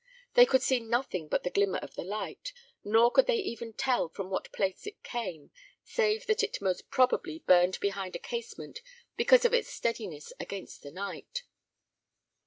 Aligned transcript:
They 0.33 0.47
could 0.47 0.63
see 0.63 0.79
nothing 0.79 1.27
but 1.27 1.43
the 1.43 1.51
glimmer 1.51 1.77
of 1.77 1.93
the 1.93 2.03
light, 2.03 2.53
nor 2.83 3.11
could 3.11 3.27
they 3.27 3.37
even 3.37 3.71
tell 3.73 4.09
from 4.09 4.31
what 4.31 4.51
place 4.51 4.87
it 4.87 5.03
came, 5.03 5.51
save 5.83 6.25
that 6.25 6.41
it 6.41 6.59
most 6.59 6.89
probably 6.89 7.37
burned 7.37 7.79
behind 7.79 8.15
a 8.15 8.19
casement 8.19 8.81
because 9.15 9.45
of 9.45 9.53
its 9.53 9.69
steadiness 9.69 10.33
against 10.39 10.81
the 10.81 10.89
night. 10.89 11.43